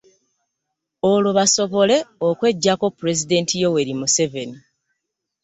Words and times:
Olwo 1.11 1.29
basobole 1.37 1.97
okweggyako 2.27 2.85
Pulezidenti 2.97 3.53
Yoweri 3.61 3.93
Museveni. 3.99 4.57